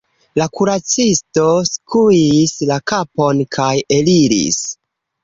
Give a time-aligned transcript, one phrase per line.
[0.39, 3.69] La kuracisto skuis la kapon, kaj
[3.99, 4.59] eliris.